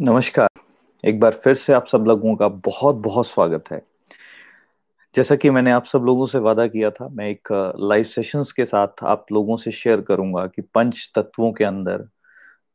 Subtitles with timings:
[0.00, 0.48] नमस्कार।
[1.04, 3.80] एक बार फिर से आप सब लोगों का बहुत बहुत स्वागत है।
[5.14, 7.48] जैसा कि मैंने आप सब लोगों से वादा किया था, मैं एक
[7.80, 12.08] लाइव सेशंस के साथ आप लोगों से शेयर करूँगा कि पंच तत्वों के अंदर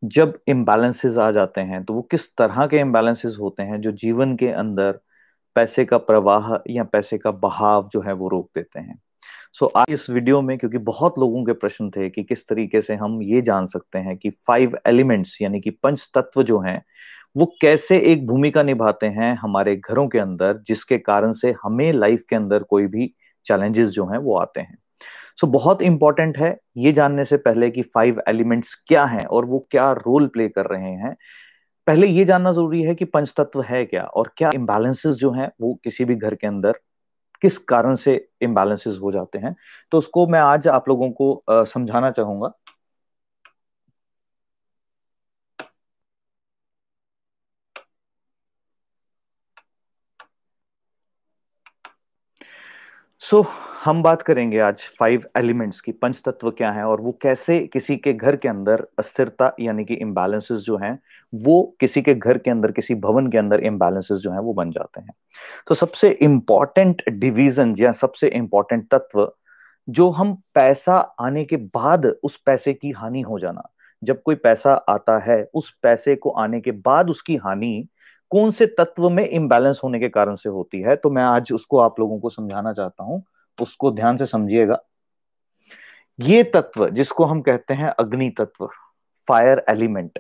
[0.04, 4.36] जब इम्बैलेंसेस आ जाते हैं तो वो किस तरह के इम्बैलेंसेस होते हैं जो जीवन
[4.36, 4.99] के अंदर
[5.55, 8.99] पैसे का प्रवाह या पैसे का बहाव जो है वो रोक देते हैं।
[9.54, 12.81] सो so, आज इस वीडियो में क्योंकि बहुत लोगों के प्रश्न थे कि किस तरीके
[12.81, 16.81] से हम ये जान सकते हैं कि फाइव एलिमेंट्स यानी कि पंच तत्व जो हैं
[17.38, 22.23] वो कैसे एक भूमिका निभाते हैं हमारे घरों के अंदर जिसके कारण से हमें लाइफ
[22.30, 23.11] के अंदर कोई भी
[23.45, 24.77] चैलेंजेस जो हैं वो आते हैं।
[25.38, 29.45] सो so, बहुत इंपॉर्टेंट है ये जानने से पहले कि फाइव एलिमेंट्स क्या हैं और
[29.45, 31.16] वो क्या रोल प्ले कर रहे हैं।
[31.88, 35.49] पहले ये जानना ज़रूरी है कि पंच तत्व है क्या और क्या इम्बैलेंसेस जो हैं
[35.61, 36.80] वो किसी भी घर के अंदर
[37.41, 39.55] किस कारण से इम्बैलेंसेस हो जाते हैं?
[39.91, 42.52] तो उसको मैं आज आप लोगों को समझाना चाहूँगा।
[53.22, 57.11] सो so, हम बात करेंगे आज फाइव एलिमेंट्स की पंच तत्व क्या है और वो
[57.22, 60.97] कैसे किसी के घर के अंदर अस्थिरता यानी कि इम्बैलेंसेस जो हैं,
[61.33, 64.72] वो किसी के घर के अंदर, किसी भवन के अंदर इम्बैलेंसेस जो हैं, वो बन
[64.72, 65.14] जाते हैं।
[65.67, 69.31] तो सबसे इंपॉर्टेंट डिवीज़न या सबसे इंपॉर्टेंट तत्व,
[69.88, 73.70] जो हम पैसा आने के बाद उस पैसे की हानि हो जाना।
[74.02, 77.88] जब कोई पैसा आता है, उस पैसे को आने के बाद उसकी हानि
[78.31, 81.80] कौन से तत्व में इम्बैलेंस होने के कारण से होती है तो मैं आज उसको
[81.80, 83.23] आप लोगों को समझाना चाहता हूँ।
[83.61, 84.80] उसको ध्यान से समझिएगा।
[86.19, 88.67] ये तत्व जिसको हम कहते हैं अग्नि तत्व
[89.27, 90.19] fire element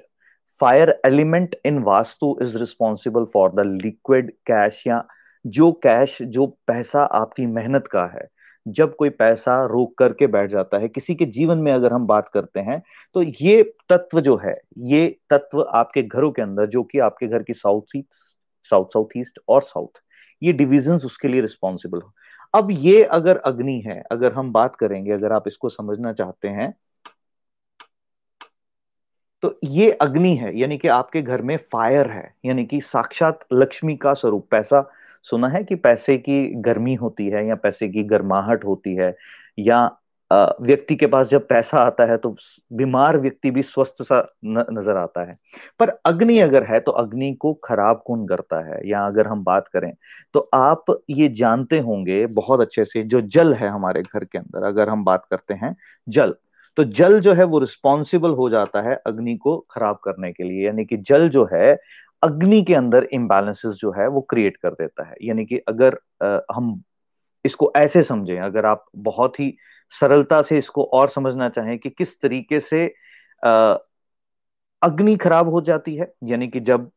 [0.61, 5.03] fire element in vastu is responsible for the liquid cash या
[5.45, 8.27] जो कैश जो पैसा आपकी मेहनत का है,
[8.65, 12.29] जब कोई पैसा रोक करके बैठ जाता है, किसी के जीवन में अगर हम बात
[12.29, 12.81] करते हैं
[13.15, 17.43] तो ये तत्व जो है, ये तत्व आपके घरों के अंदर, जो कि आपके घर
[17.43, 18.35] की south east
[18.65, 20.01] south south east और साउथ
[20.41, 22.11] ये डिविजन उसके लिए रिस्पॉन्सिबल हो।
[22.57, 26.73] अब ये अगर अग्नि है, अगर हम बात करेंगे, अगर आप इसको समझना चाहते हैं
[29.43, 33.95] तो ये अग्नि है, यानी कि आपके घर में फायर है, यानी कि साक्षात लक्ष्मी
[33.97, 34.83] का स्वरूप। पैसा,
[35.25, 39.15] सुना है कि पैसे की गर्मी होती है या पैसे की गर्माहट होती है,
[39.59, 39.85] या
[40.31, 42.33] व्यक्ति के पास जब पैसा आता है तो
[42.73, 45.37] बीमार व्यक्ति भी स्वस्थ सा नज़र आता है।
[45.79, 48.79] पर अग्नि अगर है तो अग्नि को खराब कौन करता है?
[48.85, 49.91] या अगर हम बात करें
[50.33, 54.63] तो आप ये जानते होंगे बहुत अच्छे से जो जल है हमारे घर के अंदर
[54.63, 55.75] अगर हम बात करते हैं
[56.07, 56.35] जल
[56.77, 60.65] तो जल जो है वो रिस्पॉन्सिबल हो जाता है अग्नि को खराब करने के लिए।
[60.65, 61.77] यानी कि जल जो है
[62.23, 66.39] अग्नि के अंदर इम्बैलेंसेस जो है वो क्रिएट कर देता है। यानी कि अगर आ,
[66.51, 66.81] हम
[67.45, 69.53] इसको ऐसे समझें अगर आप बहुत ही
[69.91, 72.85] सरलता से इसको और समझना चाहें कि किस तरीके से
[74.81, 76.89] अग्नि खराब हो जाती है, यानी कि जब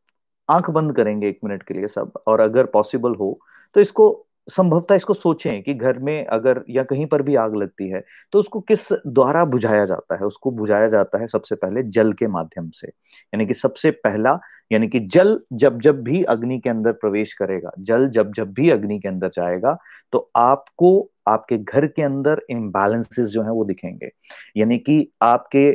[0.49, 3.39] आँख बंद करेंगे एक मिनट के लिए सब, और अगर पॉसिबल हो
[3.75, 7.89] तो इसको, संभवतः इसको सोचें कि घर में अगर या कहीं पर भी आग लगती
[7.89, 8.03] है
[8.33, 10.25] तो उसको किस द्वारा बुझाया जाता है?
[10.25, 14.37] उसको बुझाया जाता है सबसे पहले जल के माध्यम से, यानी कि सबसे पहला,
[14.71, 18.69] यानी कि जल जब जब भी अग्नि के अंदर प्रवेश करेगा, जल जब जब भी
[18.69, 19.77] अग्नि के अंदर जाएगा
[20.13, 24.09] तो आपको आपके घर के अंदर इम्बैलेंसेस जो है वो दिखेंगे।
[24.57, 25.69] यानी कि आपके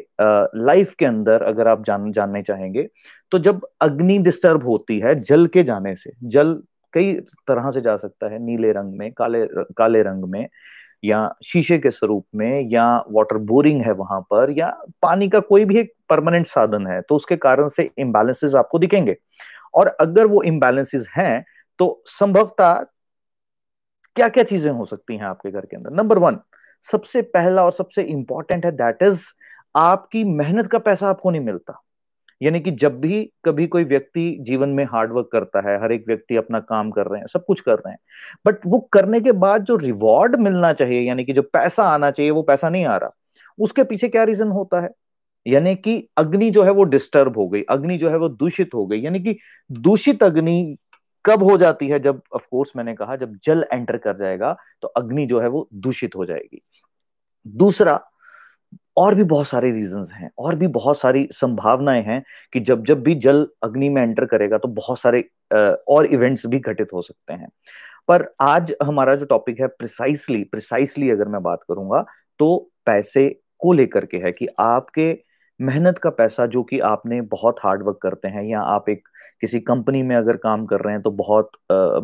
[0.58, 2.86] लाइफ के अंदर अगर आप जान, जानने चाहेंगे
[3.32, 6.54] तो जब अग्नि डिस्टर्ब होती है जल के जाने से, जल
[6.94, 7.12] कई
[7.48, 9.46] तरह से जा सकता है, नीले रंग में, काले
[9.76, 10.48] काले रंग में,
[11.04, 14.68] या शीशे के स्वरूप में, या वाटर बोरिंग है वहाँ पर, या
[15.02, 19.16] पानी का कोई भी एक परमानेंट साधन है तो उसके कारण से इम्बैलेंसेस आपको दिखेंगे।
[19.74, 21.44] और अगर वो इम्बैलेंसेस हैं
[21.78, 22.84] तो संभवतः
[24.16, 25.91] क्या क्या चीज़ें हो सकती हैं आपके घर के अंदर?
[25.93, 26.38] नंबर वन
[26.84, 29.25] सबसे पहला और सबसे इंपॉर्टेंट है दैट इज़
[29.75, 31.81] आपकी मेहनत का पैसा आपको नहीं मिलता।
[32.41, 36.37] यानी कि जब भी कभी कोई व्यक्ति जीवन में हार्डवर्क करता है, हर एक व्यक्ति
[36.37, 37.99] अपना काम कर रहे हैं, सब कुछ कर रहे हैं
[38.47, 42.31] बट वो करने के बाद जो रिवॉर्ड मिलना चाहिए, यानी कि जो पैसा आना चाहिए,
[42.31, 43.10] वो पैसा नहीं आ रहा,
[43.59, 44.91] उसके पीछे क्या रीजन होता है?
[45.47, 48.86] यानी कि अग्नि जो है वो डिस्टर्ब हो गई, अग्नि जो है वो दूषित हो
[48.86, 49.36] गई, यानी कि
[49.71, 50.77] दूषित अग्नि
[51.26, 54.88] कब हो जाती है जब ऑफ़ कोर्स मैंने कहा, जब जल एंटर कर जाएगा तो
[54.90, 56.62] अग्नि जो है वो दूषित हो जाएगी।
[57.46, 58.00] दूसरा,
[58.96, 63.02] और भी बहुत सारे रीजंस हैं, और भी बहुत सारी संभावनाएँ हैं कि जब जब
[63.02, 65.24] भी जल अग्नि में एंटर करेगा तो बहुत सारे
[65.88, 67.48] और इवेंट्स भी घटित हो सकते हैं।
[68.08, 72.02] पर आज हमारा जो टॉपिक है प्रिसाइसली प्रिसाइसली अगर मैं बात करूँगा
[72.40, 72.56] तो
[72.86, 73.28] पैसे
[73.60, 75.12] को लेकर के है कि आपके
[75.60, 79.08] मेहनत का पैसा जो कि आपने बहुत हार्ड वर्क करते हैं या आप एक
[79.41, 81.50] किसी कंपनी में अगर काम कर रहे हैं तो बहुत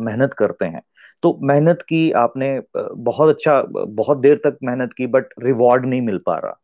[0.01, 0.81] मेहनत करते हैं।
[1.23, 6.17] तो मेहनत की आपने बहुत अच्छा बहुत देर तक मेहनत की बट रिवॉर्ड नहीं मिल
[6.25, 6.59] पा रहा।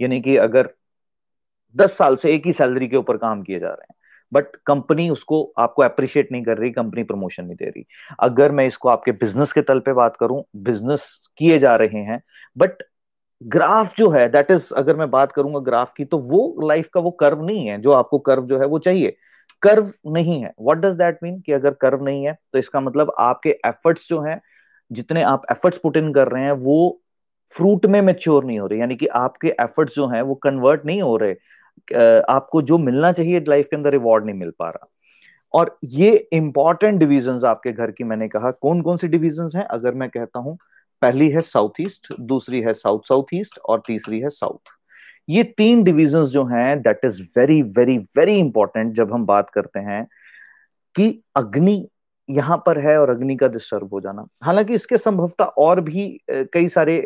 [0.00, 0.68] यानी कि अगर
[1.74, 3.94] दस साल से एक ही सैलरी के ऊपर काम किए जा रहे हैं
[4.32, 7.84] बट कंपनी उसको आपको अप्रिशिएट नहीं कर रही कंपनी प्रमोशन नहीं दे रही।
[8.20, 11.04] अगर मैं इसको आपके बिज़नेस के तल पे बात करूँ बिज़नेस
[11.38, 12.20] किए जा रहे हैं
[12.56, 12.82] बट
[13.48, 17.00] ग्राफ जो है दैट इज़ अगर मैं बात करूँगा ग्राफ की तो वो लाइफ का
[17.00, 19.16] वो कर्व नहीं है, जो आपको कर्व जो है वो चाहिए।
[19.62, 23.12] कर्व नहीं है। व्हाट डज दैट मीन कि अगर कर्व नहीं है तो इसका मतलब
[23.20, 24.40] आपके एफर्ट्स जो हैं,
[24.90, 27.00] जितने आप एफर्ट्स पुट इन कर रहे हैं, वो
[27.50, 31.02] फ्रूट में मेच्योर नहीं हो रहे। यानी कि आपके एफर्ट्स जो हैं, वो कन्वर्ट नहीं
[31.02, 31.34] हो रहे।
[32.30, 34.88] आपको जो मिलना चाहिए लाइफ के अंदर रिवॉर्ड नहीं मिल पा रहा।
[35.54, 39.64] और ये इंपॉर्टेंट डिविजन आपके घर की मैंने कहा। कौन कौन सी डिविजन हैं?
[39.64, 40.56] अगर मैं कहता हूँ
[41.02, 44.70] पहली है साउथ ईस्ट, दूसरी है साउथ साउथ ईस्ट और तीसरी है साउथ।
[45.28, 49.80] ये तीन डिविजन्स जो हैं that is very very very important जब हम बात करते
[49.80, 50.06] हैं
[50.94, 51.86] कि अग्नि
[52.28, 56.68] यहाँ पर है और अग्नि का डिस्टर्ब हो जाना। हालाँकि इसके संभवता और भी कई
[56.68, 56.96] सारे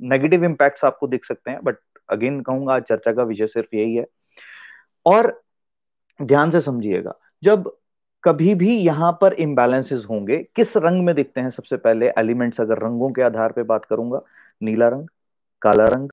[0.00, 1.76] नेगेटिव इंपैक्ट्स आपको दिख सकते हैं बट
[2.08, 4.04] अगेन कहूँगा चर्चा का विषय सिर्फ़ यही है।
[5.06, 5.42] और
[6.20, 7.70] ध्यान से समझिएगा, जब
[8.24, 12.08] कभी भी यहाँ पर इम्बैलेंसेस होंगे, किस रंग में दिखते हैं सबसे पहले?
[12.10, 14.20] एलिमेंट्स अगर रंगों के आधार पे बात करूँगा,
[14.60, 15.06] नीला रंग,
[15.62, 16.10] काला रंग,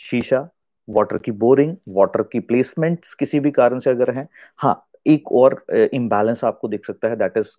[0.00, 0.46] शीशा
[0.88, 4.26] वाटर की बोरिंग वाटर की प्लेसमेंट्स किसी भी कारण से अगर है।
[4.58, 7.56] हाँ एक और इम्बैलेंस आपको दिख सकता है दैट इज़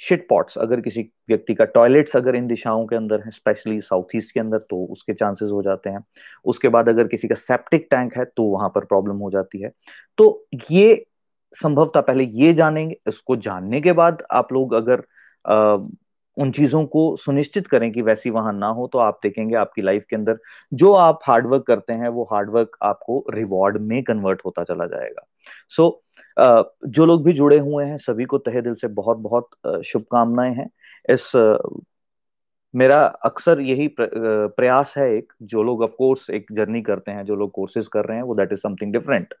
[0.00, 4.14] शिट पॉट्स अगर किसी व्यक्ति का टॉयलेट्स अगर इन दिशाओं के अंदर है स्पेशली साउथ
[4.16, 6.04] ईस्ट के अंदर तो उसके चांसेस हो जाते हैं।
[6.44, 9.70] उसके बाद अगर किसी का सेप्टिक टैंक है तो वहाँ पर प्रॉब्लम हो जाती है।
[10.18, 11.04] तो ये
[11.52, 15.02] संभवतः पहले ये जानेंगे इसको जानने के बाद आप लोग अगर
[15.46, 15.76] आ,
[16.36, 20.04] उन चीज़ों को सुनिश्चित करें कि वैसी वहाँ ना हो तो आप देखेंगे आपकी लाइफ
[20.10, 20.38] के अंदर
[20.72, 25.26] जो आप हार्डवर्क करते हैं वो हार्डवर्क आपको रिवॉर्ड में कन्वर्ट होता चला जाएगा।
[25.68, 26.02] सो
[26.38, 29.50] so, जो लोग भी जुड़े हुए हैं सभी को तहे दिल से बहुत बहुत
[29.84, 30.70] शुभकामनाएँ हैं।
[31.10, 31.32] इस
[32.74, 37.36] मेरा अक्सर यही प्रयास है एक, जो लोग ऑफ़ कोर्स एक जर्नी करते हैं, जो
[37.36, 39.34] लोग कोर्सेज कर रहे हैं, वो दैट इज़ समथिंग डिफरेंट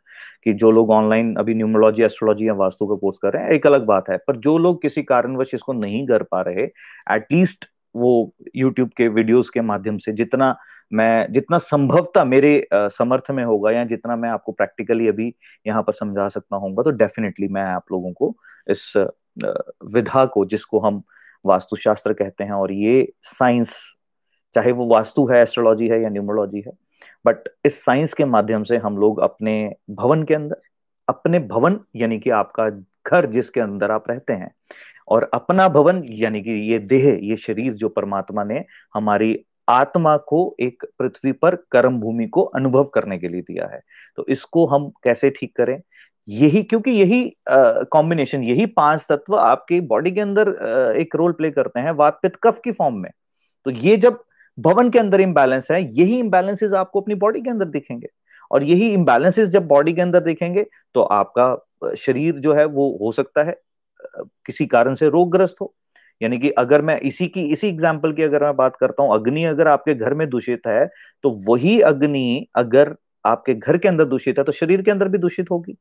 [0.44, 3.66] कि जो लोग ऑनलाइन अभी न्यूमरोलॉजी एस्ट्रोलॉजी या वास्तु का कोर्स कर रहे हैं, एक
[3.66, 6.64] अलग बात है। पर जो लोग किसी कारणवश इसको नहीं कर पा रहे
[7.14, 8.10] एटलीस्ट वो
[8.56, 10.56] यूट्यूब के वीडियोस के माध्यम से जितना
[10.92, 15.32] मैं, जितना संभवता मेरे समर्थ में होगा या जितना मैं आपको प्रैक्टिकली अभी
[15.66, 18.32] यहाँ पर समझा सकता हूँ तो डेफिनेटली मैं आप लोगों को
[18.70, 18.92] इस
[19.94, 21.02] विधा को, जिसको हम
[21.44, 23.96] वास्तुशास्त्र कहते हैं और ये साइंस,
[24.54, 26.72] चाहे वो वास्तु है एस्ट्रोलॉजी है या न्यूमरोलॉजी है
[27.26, 30.60] बट इस साइंस के माध्यम से हम लोग अपने भवन के अंदर,
[31.08, 32.68] अपने भवन यानी कि आपका
[33.06, 34.50] घर जिसके अंदर आप रहते हैं,
[35.08, 38.64] और अपना भवन यानी कि ये देह, ये शरीर जो परमात्मा ने
[38.94, 39.38] हमारी
[39.68, 43.80] आत्मा को एक पृथ्वी पर कर्म भूमि को अनुभव करने के लिए दिया है
[44.16, 45.80] तो इसको हम कैसे ठीक करें?
[46.28, 50.48] यही, क्योंकि यही कॉम्बिनेशन यही पाँच तत्व आपके बॉडी के अंदर
[50.98, 53.10] एक रोल प्ले करते हैं वात पित्त कफ की फॉर्म में।
[53.66, 54.18] तो ये जब
[54.58, 58.08] भवन के अंदर इम्बैलेंस है, यही इम्बैलेंसेज आपको अपनी बॉडी के अंदर दिखेंगे।
[58.50, 60.64] और यही इम्बैलेंसेज जब बॉडी के अंदर दिखेंगे
[60.94, 63.54] तो आपका शरीर जो है वो हो सकता है
[64.46, 65.72] किसी कारण से रोगग्रस्त हो।
[66.20, 69.44] यानी कि अगर मैं इसी की, इसी एग्ज़ाम्पल की अगर मैं बात करता हूँ, अग्नि
[69.44, 70.86] अगर आपके घर में दूषित है
[71.24, 72.94] तो वही अग्नि अगर
[73.24, 75.76] आपके घर के अंदर दूषित है तो शरीर के अंदर भी दूषित होगी।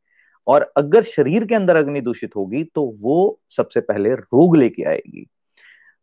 [0.50, 5.28] और अगर शरीर के अंदर अग्नि दूषित होगी तो वो सबसे पहले रोग लेके आएगी।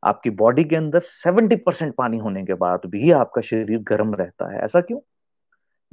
[0.02, 4.52] आपकी बॉडी के अंदर 70 परसेंट पानी होने के बाद भी आपका शरीर गर्म रहता
[4.54, 4.98] है। ऐसा क्यों?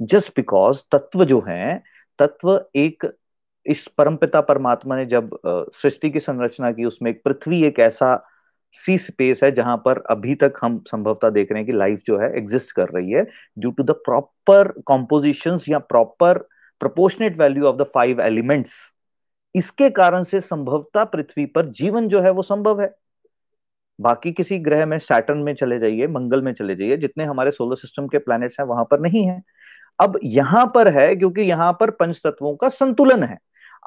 [0.00, 1.82] जस्ट बिकॉज़ तत्व जो है,
[2.18, 3.06] तत्व एक,
[3.66, 8.20] इस परमपिता परमात्मा ने जब सृष्टि की संरचना की, उसमें एक पृथ्वी एक ऐसा
[8.74, 12.18] सी स्पेस है, जहाँ पर अभी तक हम संभवता देख रहे हैं कि लाइफ जो
[12.18, 13.24] है, एग्जिस्ट कर रही है,
[13.58, 16.46] due to the proper composition या proper
[16.80, 18.74] proportionate value of the five elements
[19.54, 22.90] इसके कारण से संभवता पृथ्वी पर जीवन जो है वो संभव है
[23.98, 27.76] बाकी किसी ग्रह में सैटर्न में चले जाइए मंगल में चले जाइए जितने हमारे सोलर
[27.76, 29.42] सिस्टम के प्लैनेट्स हैं वहाँ पर नहीं है
[29.98, 33.38] अब यहाँ पर है क्योंकि यहाँ पर पंच तत्वों का संतुलन है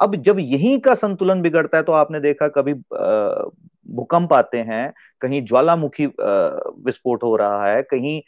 [0.01, 2.74] अब जब यही का संतुलन बिगड़ता है तो आपने देखा कभी
[3.89, 4.91] भूकंप आते हैं
[5.22, 8.22] कहीं ज्वालामुखी विस्फोट हो रहा है कहीं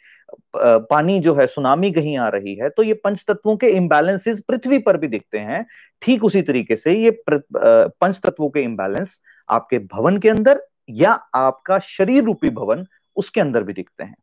[0.56, 4.78] पानी जो है सुनामी कहीं आ रही है तो ये पंच तत्वों के इम्बैलेंसेस पृथ्वी
[4.78, 5.64] पर भी दिखते हैं।
[6.02, 11.78] ठीक उसी तरीके से ये पंच तत्वों के इम्बैलेंस आपके भवन के अंदर या आपका
[11.78, 14.16] शरीर रूपी भवन उसके अंदर भी दिखते हैं।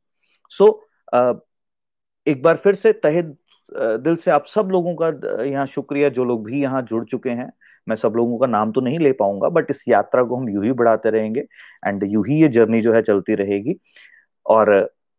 [0.52, 1.40] सो so,
[2.28, 3.22] एक बार फिर से तहे
[3.72, 7.52] दिल से आप सब लोगों का यहाँ शुक्रिया जो लोग भी यहाँ जुड़ चुके हैं।
[7.88, 10.62] मैं सब लोगों का नाम तो नहीं ले पाऊँगा बट इस यात्रा को हम यू
[10.62, 11.40] ही बढ़ाते रहेंगे
[11.86, 13.76] एंड यू ही ये जर्नी जो है चलती रहेगी।
[14.46, 14.72] और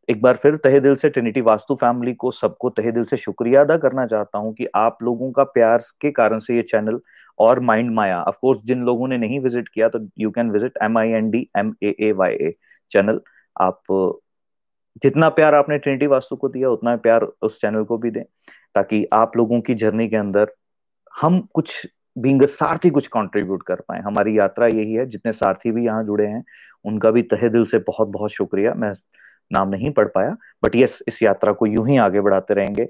[0.08, 3.60] एक बार फिर तहे दिल से ट्रिनिटी वास्तु फैमिली को सबको तहे दिल से शुक्रिया
[3.60, 6.98] अदा करना चाहता हूँ कि आप लोगों का प्यार के कारण से ये चैनल
[7.38, 10.78] और माइंड माया। ऑफ़ कोर्स जिन लोगों ने नहीं विज़िट किया तो you can visit
[10.82, 12.54] M I N D M A A Y A
[12.90, 13.20] channel
[13.56, 13.82] आप,
[15.02, 18.22] जितना प्यार आपने ट्रिनिटी वास्तु को दिया, उतना प्यार उस चैनल को भी दें,
[18.74, 20.52] ताकि आप लोगों की जर्नी के अंदर
[21.14, 21.86] हम कुछ
[22.16, 26.26] बींग सारथी कुछ कंट्रीब्यूट कर पाए। हमारी यात्रा यही है, जितने सारथी भी यहाँ जुड़े
[26.26, 26.44] हैं,
[26.84, 28.92] उनका भी तहे दिल से बहुत बहुत शुक्रिया। मैं
[29.50, 32.88] नाम नहीं पढ़ पाया बट यस इस यात्रा को यूँ ही आगे बढ़ाते रहेंगे।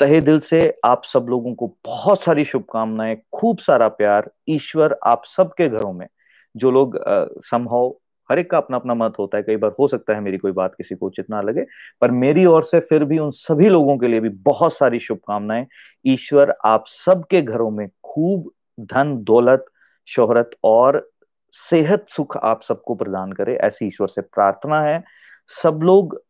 [0.00, 5.24] तहे दिल से आप सब लोगों को बहुत सारी शुभकामनाएँ, खूब सारा प्यार, ईश्वर आप
[5.26, 6.06] सबके घरों में।
[6.54, 6.98] जो लोग
[7.42, 7.94] संभव
[8.30, 10.52] हर एक का अपना अपना मत होता है, कई बार हो सकता है मेरी कोई
[10.52, 11.64] बात किसी को उचित ना लगे,
[12.00, 15.66] पर मेरी ओर से फिर भी उन सभी लोगों के लिए भी बहुत सारी शुभकामनाएँ।
[16.04, 19.64] ईश्वर आप सबके घरों में खूब धन, दौलत,
[20.08, 21.08] शोहरत और
[21.54, 25.02] सेहत सुख आप सबको प्रदान करे, ऐसी ईश्वर से प्रार्थना है।
[25.50, 26.20] सब लोग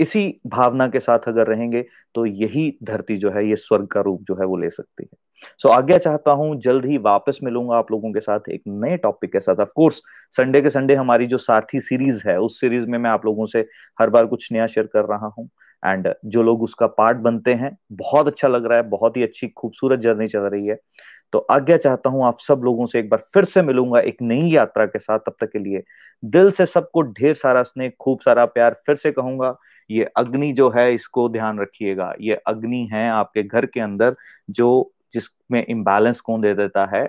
[0.00, 4.22] इसी भावना के साथ अगर रहेंगे तो यही धरती जो है ये स्वर्ग का रूप
[4.22, 5.18] जो है वो ले सकती है।
[5.58, 8.96] सो so, आज्ञा चाहता हूँ जल्द ही वापस मिलूँगा आप लोगों के साथ एक नए
[8.96, 10.00] टॉपिक के साथ। ऑफ़ कोर्स
[10.34, 13.66] संडे के संडे हमारी जो सारथी सीरीज़ है उस सीरीज़ में मैं आप लोगों से
[14.00, 15.48] हर बार कुछ नया शेयर कर रहा हूँ।
[15.82, 19.48] एंड जो लोग उसका पार्ट बनते हैं बहुत अच्छा लग रहा है बहुत ही अच्छी
[19.48, 20.76] खूबसूरत जर्नी चल रही है।
[21.32, 24.50] तो आज्ञा चाहता हूँ आप सब लोगों से एक बार फिर से मिलूँगा एक नई
[24.50, 25.82] यात्रा के साथ तब तक के लिए।
[26.22, 29.56] दिल से सबको ढेर सारा स्नेह, खूब सारा प्यार, फिर से कहूँगा,
[29.90, 34.16] ये अग्नि जो है इसको ध्यान रखिएगा। ये अग्नि है आपके घर के अंदर
[34.50, 37.04] जो जिसमें इम्बैलेंस कौन दे देता है?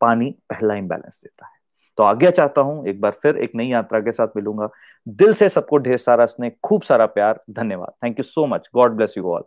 [0.00, 1.52] पानी पहला इम्बैलेंस देता है।
[1.98, 4.68] तो आज्ञा चाहता हूँ एक बार फिर एक नई यात्रा के साथ मिलूँगा।
[5.06, 8.96] दिल से सबको ढेर सारा स्नेह, खूब सारा प्यार, धन्यवाद। Thank you so much God
[8.96, 9.42] bless you all